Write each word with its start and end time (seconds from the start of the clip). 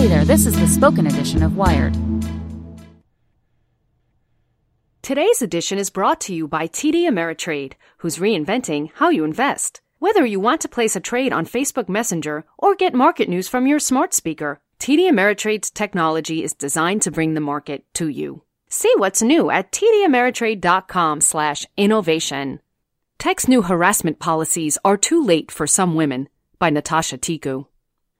Hey 0.00 0.08
there, 0.08 0.24
this 0.24 0.46
is 0.46 0.58
the 0.58 0.66
spoken 0.66 1.06
edition 1.06 1.42
of 1.42 1.58
Wired. 1.58 1.94
Today's 5.02 5.42
edition 5.42 5.76
is 5.76 5.90
brought 5.90 6.22
to 6.22 6.34
you 6.34 6.48
by 6.48 6.68
TD 6.68 7.06
Ameritrade, 7.06 7.74
who's 7.98 8.16
reinventing 8.16 8.92
how 8.94 9.10
you 9.10 9.24
invest. 9.24 9.82
Whether 9.98 10.24
you 10.24 10.40
want 10.40 10.62
to 10.62 10.70
place 10.70 10.96
a 10.96 11.00
trade 11.00 11.34
on 11.34 11.44
Facebook 11.44 11.90
Messenger 11.90 12.46
or 12.56 12.74
get 12.74 12.94
market 12.94 13.28
news 13.28 13.46
from 13.46 13.66
your 13.66 13.78
smart 13.78 14.14
speaker, 14.14 14.62
TD 14.78 15.00
Ameritrade's 15.00 15.70
technology 15.70 16.42
is 16.42 16.54
designed 16.54 17.02
to 17.02 17.10
bring 17.10 17.34
the 17.34 17.42
market 17.42 17.84
to 17.92 18.08
you. 18.08 18.44
See 18.70 18.94
what's 18.96 19.20
new 19.20 19.50
at 19.50 19.70
tdameritrade.com/innovation. 19.70 22.60
Tech's 23.18 23.48
new 23.48 23.60
harassment 23.60 24.18
policies 24.18 24.78
are 24.82 24.96
too 24.96 25.22
late 25.22 25.50
for 25.50 25.66
some 25.66 25.94
women 25.94 26.30
by 26.58 26.70
Natasha 26.70 27.18
Tiku. 27.18 27.66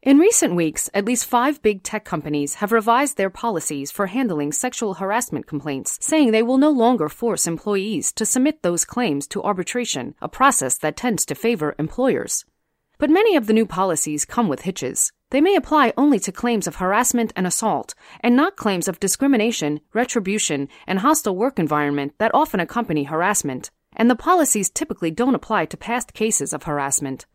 In 0.02 0.16
recent 0.16 0.54
weeks, 0.54 0.88
at 0.94 1.04
least 1.04 1.26
five 1.26 1.60
big 1.60 1.82
tech 1.82 2.06
companies 2.06 2.54
have 2.54 2.72
revised 2.72 3.18
their 3.18 3.28
policies 3.28 3.90
for 3.90 4.06
handling 4.06 4.50
sexual 4.50 4.94
harassment 4.94 5.46
complaints, 5.46 5.98
saying 6.00 6.30
they 6.30 6.42
will 6.42 6.56
no 6.56 6.70
longer 6.70 7.10
force 7.10 7.46
employees 7.46 8.10
to 8.12 8.24
submit 8.24 8.62
those 8.62 8.86
claims 8.86 9.26
to 9.26 9.42
arbitration, 9.42 10.14
a 10.22 10.28
process 10.28 10.78
that 10.78 10.96
tends 10.96 11.26
to 11.26 11.34
favor 11.34 11.74
employers. 11.78 12.46
But 12.96 13.10
many 13.10 13.36
of 13.36 13.46
the 13.46 13.52
new 13.52 13.66
policies 13.66 14.24
come 14.24 14.48
with 14.48 14.62
hitches. 14.62 15.12
They 15.28 15.42
may 15.42 15.54
apply 15.54 15.92
only 15.98 16.18
to 16.20 16.32
claims 16.32 16.66
of 16.66 16.76
harassment 16.76 17.34
and 17.36 17.46
assault, 17.46 17.94
and 18.20 18.34
not 18.34 18.56
claims 18.56 18.88
of 18.88 19.00
discrimination, 19.00 19.80
retribution, 19.92 20.70
and 20.86 21.00
hostile 21.00 21.36
work 21.36 21.58
environment 21.58 22.14
that 22.16 22.34
often 22.34 22.58
accompany 22.58 23.04
harassment. 23.04 23.70
And 23.94 24.08
the 24.08 24.16
policies 24.16 24.70
typically 24.70 25.10
don't 25.10 25.34
apply 25.34 25.66
to 25.66 25.76
past 25.76 26.14
cases 26.14 26.54
of 26.54 26.62
harassment. 26.62 27.26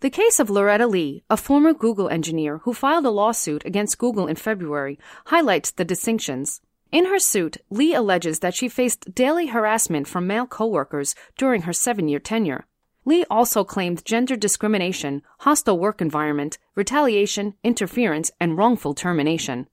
The 0.00 0.08
case 0.08 0.40
of 0.40 0.48
Loretta 0.48 0.86
Lee, 0.86 1.24
a 1.28 1.36
former 1.36 1.74
Google 1.74 2.08
engineer 2.08 2.58
who 2.64 2.72
filed 2.72 3.04
a 3.04 3.10
lawsuit 3.10 3.66
against 3.66 3.98
Google 3.98 4.28
in 4.28 4.36
February, 4.36 4.98
highlights 5.26 5.72
the 5.72 5.84
distinctions. 5.84 6.62
In 6.90 7.04
her 7.04 7.18
suit, 7.18 7.58
Lee 7.68 7.92
alleges 7.92 8.38
that 8.38 8.54
she 8.54 8.66
faced 8.66 9.14
daily 9.14 9.48
harassment 9.48 10.08
from 10.08 10.26
male 10.26 10.46
coworkers 10.46 11.14
during 11.36 11.62
her 11.62 11.74
seven 11.74 12.08
year 12.08 12.18
tenure. 12.18 12.66
Lee 13.04 13.26
also 13.28 13.62
claimed 13.62 14.06
gender 14.06 14.36
discrimination, 14.36 15.20
hostile 15.40 15.78
work 15.78 16.00
environment, 16.00 16.56
retaliation, 16.74 17.52
interference, 17.62 18.30
and 18.40 18.56
wrongful 18.56 18.94
termination. 18.94 19.68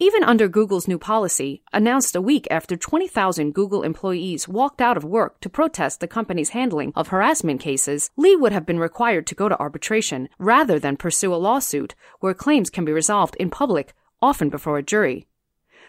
Even 0.00 0.22
under 0.22 0.46
Google's 0.46 0.86
new 0.86 0.96
policy, 0.96 1.60
announced 1.72 2.14
a 2.14 2.20
week 2.20 2.46
after 2.52 2.76
20,000 2.76 3.52
Google 3.52 3.82
employees 3.82 4.46
walked 4.46 4.80
out 4.80 4.96
of 4.96 5.02
work 5.02 5.40
to 5.40 5.48
protest 5.48 5.98
the 5.98 6.06
company's 6.06 6.50
handling 6.50 6.92
of 6.94 7.08
harassment 7.08 7.60
cases, 7.60 8.08
Lee 8.16 8.36
would 8.36 8.52
have 8.52 8.64
been 8.64 8.78
required 8.78 9.26
to 9.26 9.34
go 9.34 9.48
to 9.48 9.58
arbitration 9.58 10.28
rather 10.38 10.78
than 10.78 10.96
pursue 10.96 11.34
a 11.34 11.42
lawsuit 11.42 11.96
where 12.20 12.32
claims 12.32 12.70
can 12.70 12.84
be 12.84 12.92
resolved 12.92 13.34
in 13.40 13.50
public, 13.50 13.92
often 14.22 14.48
before 14.48 14.78
a 14.78 14.84
jury. 14.84 15.26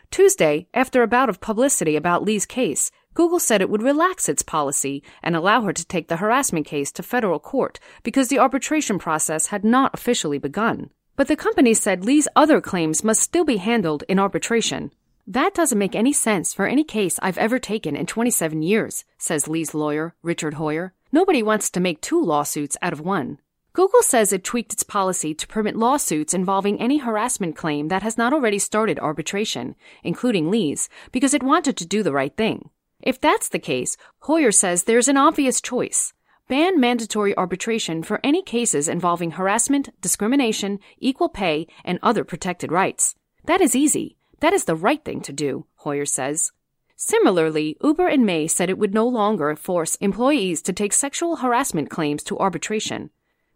Tuesday, 0.10 0.68
after 0.74 1.04
a 1.04 1.08
bout 1.08 1.30
of 1.30 1.40
publicity 1.40 1.96
about 1.96 2.24
Lee's 2.24 2.48
case, 2.48 2.90
Google 3.14 3.40
said 3.40 3.62
it 3.62 3.70
would 3.70 3.84
relax 3.84 4.28
its 4.28 4.42
policy 4.42 5.04
and 5.22 5.36
allow 5.36 5.62
her 5.62 5.74
to 5.74 5.86
take 5.86 6.08
the 6.08 6.18
harassment 6.18 6.66
case 6.66 6.92
to 6.94 7.04
federal 7.04 7.40
court 7.40 7.80
because 8.02 8.30
the 8.30 8.40
arbitration 8.40 8.98
process 8.98 9.48
had 9.48 9.64
not 9.64 9.94
officially 9.94 10.40
begun. 10.40 10.90
But 11.20 11.28
the 11.28 11.36
company 11.36 11.74
said 11.74 12.06
Lee's 12.06 12.30
other 12.34 12.62
claims 12.62 13.04
must 13.04 13.22
still 13.22 13.44
be 13.44 13.58
handled 13.58 14.06
in 14.08 14.20
arbitration. 14.20 14.94
That 15.28 15.54
doesn't 15.54 15.78
make 15.78 15.94
any 15.94 16.14
sense 16.14 16.54
for 16.54 16.66
any 16.66 16.86
case 16.86 17.20
I've 17.22 17.38
ever 17.38 17.60
taken 17.60 17.98
in 17.98 18.06
27 18.06 18.62
years, 18.62 19.04
says 19.18 19.46
Lee's 19.46 19.74
lawyer, 19.74 20.16
Richard 20.24 20.54
Hoyer. 20.54 20.94
Nobody 21.12 21.44
wants 21.44 21.70
to 21.72 21.82
make 21.82 22.00
two 22.00 22.24
lawsuits 22.24 22.78
out 22.82 22.94
of 22.94 23.02
one. 23.02 23.40
Google 23.74 24.02
says 24.02 24.32
it 24.32 24.46
tweaked 24.46 24.72
its 24.72 24.84
policy 24.84 25.34
to 25.34 25.46
permit 25.46 25.76
lawsuits 25.76 26.34
involving 26.34 26.80
any 26.80 27.00
harassment 27.00 27.54
claim 27.54 27.90
that 27.90 28.02
has 28.02 28.18
not 28.18 28.32
already 28.32 28.58
started 28.58 28.98
arbitration, 28.98 29.76
including 30.06 30.50
Lee's, 30.50 30.88
because 31.12 31.34
it 31.34 31.44
wanted 31.44 31.76
to 31.76 31.86
do 31.86 32.02
the 32.02 32.14
right 32.14 32.38
thing. 32.38 32.70
If 33.02 33.20
that's 33.20 33.50
the 33.50 33.60
case, 33.60 33.98
Hoyer 34.20 34.54
says 34.54 34.84
there's 34.84 35.10
an 35.10 35.18
obvious 35.18 35.60
choice. 35.60 36.14
Ban 36.50 36.80
mandatory 36.80 37.38
arbitration 37.38 38.02
for 38.02 38.20
any 38.24 38.42
cases 38.42 38.88
involving 38.88 39.30
harassment, 39.30 39.90
discrimination, 40.02 40.80
equal 40.98 41.30
pay, 41.30 41.68
and 41.86 42.00
other 42.02 42.24
protected 42.24 42.72
rights. 42.72 43.14
That 43.46 43.62
is 43.62 43.76
easy. 43.76 44.18
That 44.40 44.52
is 44.52 44.64
the 44.64 44.76
right 44.76 45.06
thing 45.06 45.22
to 45.22 45.32
do, 45.32 45.68
Hoyer 45.76 46.08
says. 46.08 46.52
Similarly, 46.96 47.78
Uber 47.84 48.10
in 48.10 48.26
May 48.26 48.48
said 48.48 48.68
it 48.72 48.80
would 48.80 48.96
no 48.96 49.08
longer 49.08 49.56
force 49.56 49.94
employees 49.98 50.64
to 50.64 50.74
take 50.74 50.92
sexual 50.92 51.36
harassment 51.36 51.92
claims 51.92 52.24
to 52.24 52.40
arbitration. 52.40 53.12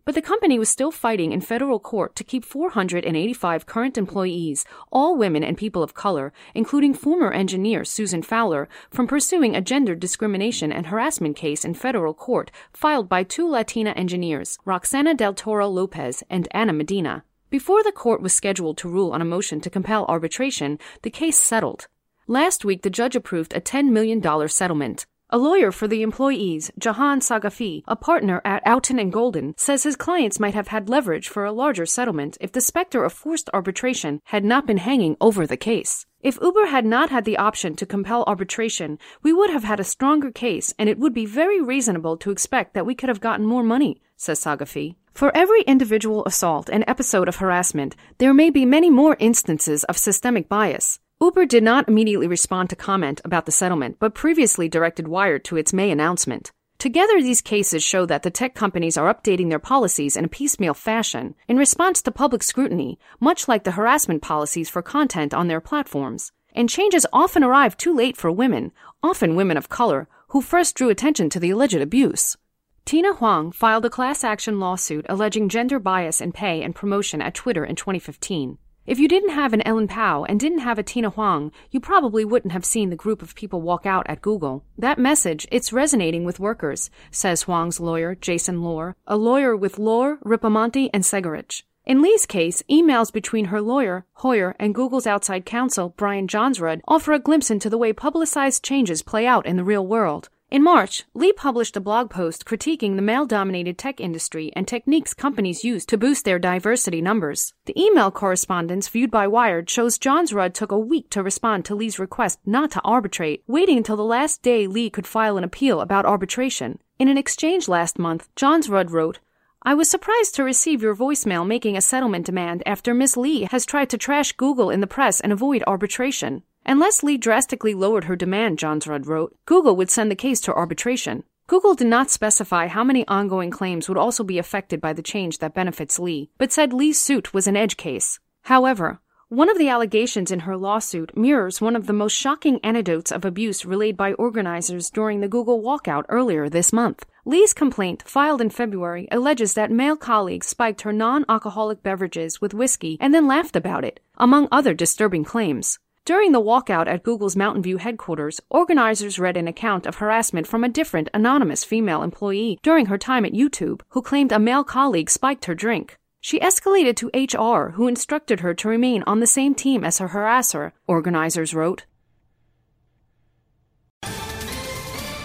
But 0.05 0.15
the 0.15 0.21
company 0.21 0.59
was 0.59 0.67
still 0.67 0.91
fighting 0.91 1.31
in 1.31 1.39
federal 1.39 1.79
court 1.79 2.13
to 2.17 2.25
keep 2.25 2.43
485 2.43 3.65
current 3.65 3.97
employees, 3.97 4.65
all 4.91 5.15
women 5.15 5.45
and 5.45 5.57
people 5.57 5.81
of 5.81 5.93
color, 5.93 6.33
including 6.53 6.93
former 6.93 7.31
engineer 7.31 7.85
Susan 7.85 8.21
Fowler, 8.21 8.67
from 8.89 9.07
pursuing 9.07 9.55
a 9.55 9.61
gender 9.61 9.95
discrimination 9.95 10.73
and 10.73 10.87
harassment 10.87 11.37
case 11.37 11.63
in 11.63 11.73
federal 11.73 12.13
court 12.13 12.51
filed 12.73 13.07
by 13.07 13.23
two 13.23 13.47
Latina 13.47 13.91
engineers, 13.91 14.57
Roxana 14.65 15.13
del 15.13 15.33
Toro 15.33 15.69
Lopez 15.69 16.21
and 16.29 16.49
Ana 16.51 16.73
Medina. 16.73 17.23
Before 17.49 17.81
the 17.81 17.93
court 17.93 18.21
was 18.21 18.33
scheduled 18.33 18.77
to 18.79 18.89
rule 18.89 19.11
on 19.11 19.21
a 19.21 19.25
motion 19.25 19.61
to 19.61 19.69
compel 19.69 20.05
arbitration, 20.09 20.79
the 21.03 21.11
case 21.11 21.37
settled. 21.37 21.87
Last 22.27 22.65
week, 22.65 22.81
the 22.81 22.89
judge 22.89 23.15
approved 23.15 23.55
a 23.55 23.61
$10 23.61 23.89
million 23.89 24.21
settlement. 24.49 25.05
A 25.33 25.39
lawyer 25.39 25.71
for 25.71 25.87
the 25.87 26.03
employees, 26.03 26.69
Jahan 26.77 27.19
Sagafi, 27.19 27.81
a 27.87 27.95
partner 27.95 28.39
at 28.45 28.63
Outten 28.67 29.01
and 29.01 29.11
Golden, 29.11 29.55
says 29.57 29.81
his 29.81 29.95
clients 29.95 30.39
might 30.39 30.53
have 30.53 30.67
had 30.67 30.89
leverage 30.89 31.27
for 31.27 31.43
a 31.43 31.51
larger 31.51 31.87
settlement 31.87 32.37
if 32.39 32.51
the 32.51 32.61
specter 32.61 33.03
of 33.03 33.13
forced 33.13 33.49
arbitration 33.51 34.21
had 34.25 34.45
not 34.45 34.67
been 34.67 34.77
hanging 34.77 35.17
over 35.19 35.47
the 35.47 35.57
case. 35.57 36.05
If 36.21 36.37
Uber 36.39 36.67
had 36.67 36.85
not 36.85 37.09
had 37.09 37.25
the 37.25 37.39
option 37.39 37.75
to 37.77 37.85
compel 37.87 38.23
arbitration, 38.27 38.99
we 39.23 39.33
would 39.33 39.49
have 39.49 39.63
had 39.63 39.79
a 39.79 39.83
stronger 39.83 40.29
case 40.29 40.71
and 40.77 40.87
it 40.87 40.99
would 40.99 41.15
be 41.15 41.25
very 41.25 41.59
reasonable 41.59 42.15
to 42.17 42.29
expect 42.29 42.75
that 42.75 42.85
we 42.85 42.93
could 42.93 43.09
have 43.09 43.19
gotten 43.19 43.47
more 43.47 43.63
money, 43.63 44.03
says 44.15 44.39
Sagafi. 44.39 44.97
For 45.15 45.35
every 45.35 45.63
individual 45.63 46.23
assault 46.25 46.69
and 46.71 46.83
episode 46.87 47.27
of 47.27 47.37
harassment, 47.37 47.95
there 48.19 48.35
may 48.35 48.51
be 48.51 48.67
many 48.67 48.91
more 48.91 49.17
instances 49.19 49.83
of 49.85 49.97
systemic 49.97 50.47
bias. 50.47 50.99
Uber 51.23 51.45
did 51.45 51.63
not 51.63 51.87
immediately 51.87 52.27
respond 52.27 52.69
to 52.69 52.75
comment 52.75 53.21
about 53.23 53.45
the 53.45 53.51
settlement, 53.53 53.95
but 53.97 54.13
previously 54.13 54.67
directed 54.67 55.07
Wired 55.07 55.45
to 55.45 55.55
its 55.55 55.71
May 55.71 55.89
announcement. 55.89 56.51
Together, 56.77 57.21
these 57.21 57.39
cases 57.39 57.81
show 57.81 58.05
that 58.05 58.23
the 58.23 58.29
tech 58.29 58.55
companies 58.55 58.97
are 58.97 59.13
updating 59.13 59.47
their 59.47 59.57
policies 59.57 60.17
in 60.17 60.25
a 60.25 60.27
piecemeal 60.27 60.73
fashion 60.73 61.33
in 61.47 61.55
response 61.55 62.01
to 62.01 62.11
public 62.11 62.43
scrutiny, 62.43 62.99
much 63.21 63.47
like 63.47 63.63
the 63.63 63.71
harassment 63.71 64.21
policies 64.21 64.69
for 64.69 64.81
content 64.81 65.33
on 65.33 65.47
their 65.47 65.61
platforms. 65.61 66.33
And 66.53 66.69
changes 66.69 67.07
often 67.13 67.41
arrive 67.41 67.77
too 67.77 67.95
late 67.95 68.17
for 68.17 68.29
women, 68.29 68.73
often 69.01 69.37
women 69.37 69.55
of 69.55 69.69
color, 69.69 70.09
who 70.27 70.41
first 70.41 70.75
drew 70.75 70.89
attention 70.89 71.29
to 71.29 71.39
the 71.39 71.51
alleged 71.51 71.75
abuse. 71.75 72.35
Tina 72.83 73.13
Huang 73.13 73.53
filed 73.53 73.85
a 73.85 73.89
class 73.89 74.25
action 74.25 74.59
lawsuit 74.59 75.05
alleging 75.07 75.47
gender 75.47 75.79
bias 75.79 76.19
in 76.19 76.33
pay 76.33 76.61
and 76.61 76.75
promotion 76.75 77.21
at 77.21 77.33
Twitter 77.33 77.63
in 77.63 77.77
2015. 77.77 78.57
If 78.85 78.99
you 78.99 79.07
didn't 79.07 79.29
have 79.29 79.53
an 79.53 79.61
Ellen 79.61 79.87
Pao 79.87 80.25
and 80.25 80.37
didn't 80.37 80.59
have 80.59 80.77
a 80.77 80.83
Tina 80.83 81.09
Huang, 81.09 81.53
you 81.71 81.79
probably 81.79 82.25
wouldn't 82.25 82.51
have 82.51 82.65
seen 82.65 82.89
the 82.89 82.97
group 82.97 83.21
of 83.21 83.33
people 83.33 83.61
walk 83.61 83.85
out 83.85 84.05
at 84.09 84.21
Google. 84.21 84.65
That 84.77 84.99
message, 84.99 85.47
it's 85.49 85.71
resonating 85.71 86.25
with 86.25 86.37
workers, 86.37 86.89
says 87.09 87.43
Huang's 87.43 87.79
lawyer, 87.79 88.13
Jason 88.13 88.61
Lohr, 88.61 88.97
a 89.07 89.15
lawyer 89.15 89.55
with 89.55 89.79
Lohr, 89.79 90.17
Ripamonti, 90.25 90.89
and 90.93 91.05
Segarich. 91.05 91.63
In 91.85 92.01
Lee's 92.01 92.25
case, 92.25 92.61
emails 92.69 93.11
between 93.11 93.45
her 93.45 93.61
lawyer, 93.61 94.05
Hoyer, 94.15 94.53
and 94.59 94.75
Google's 94.75 95.07
outside 95.07 95.45
counsel, 95.45 95.93
Brian 95.95 96.27
Johnsrud, 96.27 96.81
offer 96.85 97.13
a 97.13 97.19
glimpse 97.19 97.49
into 97.49 97.69
the 97.69 97.77
way 97.77 97.93
publicized 97.93 98.65
changes 98.65 99.01
play 99.01 99.25
out 99.25 99.45
in 99.45 99.55
the 99.55 99.63
real 99.63 99.87
world. 99.87 100.27
In 100.53 100.61
March, 100.61 101.03
Lee 101.15 101.33
published 101.33 101.75
a 101.77 101.81
blog 101.81 102.11
post 102.11 102.45
critiquing 102.45 102.95
the 102.95 103.01
male 103.01 103.25
dominated 103.25 103.75
tech 103.75 103.99
industry 103.99 104.53
and 104.55 104.67
techniques 104.67 105.11
companies 105.15 105.63
use 105.63 105.83
to 105.87 105.97
boost 105.97 106.25
their 106.25 106.37
diversity 106.37 107.01
numbers. 107.01 107.55
The 107.65 107.73
email 107.75 108.11
correspondence 108.11 108.87
viewed 108.87 109.09
by 109.09 109.25
Wired 109.25 109.67
shows 109.67 109.97
Johnsrud 109.97 110.53
took 110.53 110.71
a 110.71 110.77
week 110.77 111.09
to 111.09 111.23
respond 111.23 111.65
to 111.65 111.75
Lee's 111.75 111.97
request 111.97 112.37
not 112.45 112.69
to 112.69 112.81
arbitrate, 112.81 113.41
waiting 113.47 113.77
until 113.77 113.97
the 113.97 114.03
last 114.03 114.43
day 114.43 114.67
Lee 114.67 114.91
could 114.91 115.07
file 115.07 115.39
an 115.39 115.43
appeal 115.43 115.81
about 115.81 116.05
arbitration. 116.05 116.77
In 116.99 117.07
an 117.07 117.17
exchange 117.17 117.67
last 117.67 117.97
month, 117.97 118.29
Johnsrud 118.35 118.91
wrote, 118.91 119.17
I 119.63 119.73
was 119.73 119.89
surprised 119.89 120.35
to 120.35 120.43
receive 120.43 120.83
your 120.83 120.95
voicemail 120.95 121.47
making 121.47 121.77
a 121.77 121.81
settlement 121.81 122.27
demand 122.27 122.61
after 122.67 122.93
Miss 122.93 123.17
Lee 123.17 123.47
has 123.49 123.65
tried 123.65 123.89
to 123.89 123.97
trash 123.97 124.33
Google 124.33 124.69
in 124.69 124.81
the 124.81 124.85
press 124.85 125.19
and 125.19 125.33
avoid 125.33 125.63
arbitration. 125.65 126.43
Unless 126.65 127.03
Lee 127.03 127.17
drastically 127.17 127.73
lowered 127.73 128.05
her 128.05 128.15
demand, 128.15 128.57
Johnsrud 128.57 129.05
wrote, 129.05 129.35
Google 129.45 129.75
would 129.75 129.89
send 129.89 130.09
the 130.09 130.15
case 130.15 130.39
to 130.41 130.53
arbitration. 130.53 131.23
Google 131.47 131.75
did 131.75 131.87
not 131.87 132.09
specify 132.09 132.67
how 132.67 132.83
many 132.83 133.05
ongoing 133.07 133.51
claims 133.51 133.89
would 133.89 133.97
also 133.97 134.23
be 134.23 134.37
affected 134.37 134.79
by 134.79 134.93
the 134.93 135.01
change 135.01 135.39
that 135.39 135.53
benefits 135.53 135.99
Lee, 135.99 136.29
but 136.37 136.53
said 136.53 136.71
Lee's 136.71 136.99
suit 136.99 137.33
was 137.33 137.47
an 137.47 137.57
edge 137.57 137.75
case. 137.75 138.19
However, 138.43 139.01
one 139.27 139.49
of 139.49 139.57
the 139.57 139.67
allegations 139.67 140.31
in 140.31 140.41
her 140.41 140.55
lawsuit 140.55 141.17
mirrors 141.17 141.59
one 141.59 141.75
of 141.75 141.87
the 141.87 141.91
most 141.91 142.13
shocking 142.13 142.59
anecdotes 142.63 143.11
of 143.11 143.25
abuse 143.25 143.65
relayed 143.65 143.97
by 143.97 144.13
organizers 144.13 144.89
during 144.89 145.21
the 145.21 145.27
Google 145.27 145.61
walkout 145.61 146.05
earlier 146.07 146.49
this 146.49 146.71
month. 146.71 147.03
Lee's 147.25 147.51
complaint, 147.51 148.03
filed 148.07 148.41
in 148.41 148.51
February, 148.51 149.07
alleges 149.11 149.55
that 149.55 149.71
male 149.71 149.97
colleagues 149.97 150.47
spiked 150.47 150.81
her 150.81 150.93
non 150.93 151.25
alcoholic 151.27 151.81
beverages 151.81 152.41
with 152.41 152.53
whiskey 152.53 152.95
and 153.01 153.13
then 153.13 153.27
laughed 153.27 153.55
about 153.55 153.83
it, 153.83 153.99
among 154.17 154.47
other 154.51 154.73
disturbing 154.73 155.23
claims. 155.23 155.79
During 156.05 156.33
the 156.33 156.41
walkout 156.41 156.87
at 156.87 157.01
Google's 157.01 157.37
Mountain 157.37 157.63
View 157.63 157.77
headquarters, 157.77 158.41
organizers 158.49 159.19
read 159.19 159.37
an 159.37 159.47
account 159.47 159.85
of 159.85 159.95
harassment 159.95 160.45
from 160.45 160.61
a 160.61 160.67
different 160.67 161.07
anonymous 161.13 161.63
female 161.63 162.03
employee 162.03 162.59
during 162.61 162.87
her 162.87 162.97
time 162.97 163.23
at 163.23 163.31
YouTube 163.31 163.83
who 163.91 164.01
claimed 164.01 164.33
a 164.33 164.37
male 164.37 164.65
colleague 164.65 165.09
spiked 165.09 165.45
her 165.45 165.55
drink. 165.55 165.97
She 166.19 166.41
escalated 166.41 166.97
to 166.97 167.37
HR, 167.37 167.71
who 167.75 167.87
instructed 167.87 168.41
her 168.41 168.53
to 168.53 168.67
remain 168.67 169.03
on 169.03 169.21
the 169.21 169.27
same 169.27 169.55
team 169.55 169.85
as 169.85 169.99
her 169.99 170.09
harasser, 170.09 170.73
organizers 170.87 171.53
wrote. 171.53 171.85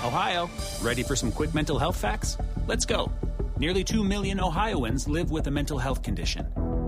Ohio, 0.04 0.48
ready 0.80 1.02
for 1.02 1.16
some 1.16 1.32
quick 1.32 1.54
mental 1.54 1.80
health 1.80 1.96
facts? 1.96 2.38
Let's 2.68 2.86
go. 2.86 3.10
Nearly 3.58 3.82
2 3.82 4.04
million 4.04 4.38
Ohioans 4.38 5.08
live 5.08 5.32
with 5.32 5.48
a 5.48 5.50
mental 5.50 5.78
health 5.78 6.04
condition. 6.04 6.46